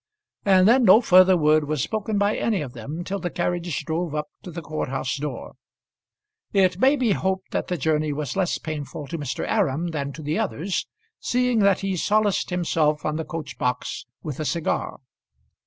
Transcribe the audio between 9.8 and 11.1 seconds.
than to the others,